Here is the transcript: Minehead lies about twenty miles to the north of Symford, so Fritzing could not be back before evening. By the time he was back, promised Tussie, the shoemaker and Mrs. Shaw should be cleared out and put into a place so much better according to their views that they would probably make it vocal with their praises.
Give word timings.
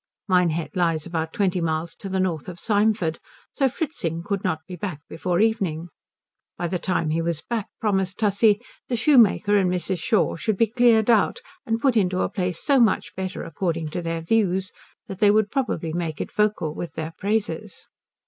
Minehead 0.27 0.71
lies 0.73 1.05
about 1.05 1.31
twenty 1.31 1.61
miles 1.61 1.93
to 1.93 2.09
the 2.09 2.19
north 2.19 2.49
of 2.49 2.57
Symford, 2.57 3.19
so 3.51 3.69
Fritzing 3.69 4.23
could 4.23 4.43
not 4.43 4.61
be 4.67 4.75
back 4.75 4.99
before 5.07 5.39
evening. 5.39 5.89
By 6.57 6.69
the 6.69 6.79
time 6.79 7.11
he 7.11 7.21
was 7.21 7.43
back, 7.47 7.67
promised 7.79 8.17
Tussie, 8.17 8.59
the 8.87 8.95
shoemaker 8.95 9.55
and 9.55 9.69
Mrs. 9.69 9.99
Shaw 9.99 10.35
should 10.37 10.57
be 10.57 10.65
cleared 10.65 11.11
out 11.11 11.41
and 11.67 11.79
put 11.79 11.95
into 11.95 12.21
a 12.23 12.29
place 12.29 12.57
so 12.59 12.79
much 12.79 13.15
better 13.15 13.43
according 13.43 13.89
to 13.89 14.01
their 14.01 14.21
views 14.21 14.71
that 15.05 15.19
they 15.19 15.29
would 15.29 15.51
probably 15.51 15.93
make 15.93 16.19
it 16.19 16.31
vocal 16.31 16.73
with 16.73 16.93
their 16.93 17.13
praises. 17.19 17.87